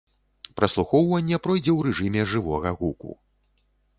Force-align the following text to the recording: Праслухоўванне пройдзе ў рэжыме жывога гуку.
Праслухоўванне 0.59 1.37
пройдзе 1.45 1.69
ў 1.73 1.79
рэжыме 1.89 2.21
жывога 2.33 2.69
гуку. 2.83 3.11